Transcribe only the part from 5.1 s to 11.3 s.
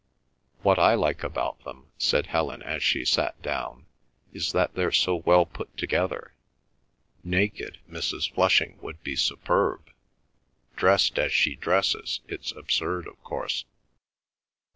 well put together. Naked, Mrs. Flushing would be superb. Dressed